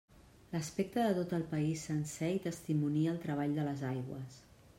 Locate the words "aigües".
3.97-4.43